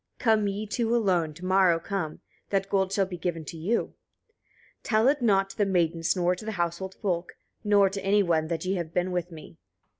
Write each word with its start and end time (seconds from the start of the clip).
"Come 0.17 0.47
ye 0.47 0.65
two 0.65 0.95
alone, 0.95 1.35
to 1.35 1.45
morrow 1.45 1.77
come; 1.79 2.21
that 2.49 2.69
gold 2.71 2.91
shall 2.91 3.05
be 3.05 3.19
given 3.19 3.45
to 3.45 3.55
you. 3.55 3.93
21. 4.81 4.81
Tell 4.81 5.07
it 5.07 5.21
not 5.21 5.51
to 5.51 5.57
the 5.59 5.65
maidens, 5.67 6.15
nor 6.15 6.33
to 6.35 6.43
the 6.43 6.53
household 6.53 6.95
folk, 7.03 7.33
nor 7.63 7.87
to 7.87 8.03
any 8.03 8.23
one, 8.23 8.47
that 8.47 8.65
ye 8.65 8.73
have 8.77 8.95
been 8.95 9.11
with 9.11 9.31
me." 9.31 9.57